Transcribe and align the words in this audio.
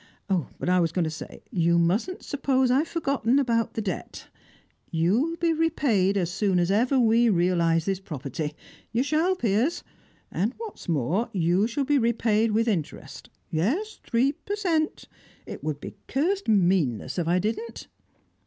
But 0.57 0.67
I 0.67 0.79
was 0.79 0.91
going 0.91 1.03
to 1.03 1.11
say 1.11 1.43
that 1.45 1.53
you 1.55 1.77
mustn't 1.77 2.23
suppose 2.23 2.71
I've 2.71 2.87
forgotten 2.87 3.37
about 3.37 3.75
the 3.75 3.83
debt. 3.83 4.29
You 4.89 5.35
shall 5.39 5.49
be 5.49 5.53
repaid 5.53 6.17
as 6.17 6.31
soon 6.31 6.57
as 6.57 6.71
ever 6.71 6.99
we 6.99 7.29
realise 7.29 7.85
this 7.85 7.99
property; 7.99 8.55
you 8.91 9.03
shall, 9.03 9.35
Piers! 9.35 9.83
And, 10.31 10.55
what's 10.57 10.89
more, 10.89 11.29
you 11.33 11.67
shall 11.67 11.85
be 11.85 11.99
repaid 11.99 12.51
with 12.51 12.67
interest; 12.67 13.29
yes, 13.51 13.99
three 14.03 14.31
per 14.31 14.55
cent. 14.55 15.07
It 15.45 15.63
would 15.63 15.79
be 15.79 15.93
cursed 16.07 16.47
meanness 16.49 17.19
if 17.19 17.27
I 17.27 17.37
didn't." 17.37 17.87